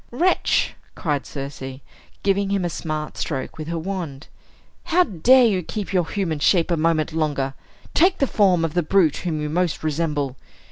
"Wretch," 0.09 0.73
cried 0.95 1.27
Circe, 1.27 1.79
giving 2.23 2.49
him 2.49 2.65
a 2.65 2.71
smart 2.71 3.17
stroke 3.17 3.59
with 3.59 3.67
her 3.67 3.77
wand, 3.77 4.25
"how 4.85 5.03
dare 5.03 5.45
you 5.45 5.61
keep 5.61 5.93
your 5.93 6.09
human 6.09 6.39
shape 6.39 6.71
a 6.71 6.75
moment 6.75 7.13
longer! 7.13 7.53
Take 7.93 8.17
the 8.17 8.25
form 8.25 8.65
of 8.65 8.73
the 8.73 8.81
brute 8.81 9.17
whom 9.17 9.39
you 9.39 9.47
most 9.47 9.83
resemble. 9.83 10.37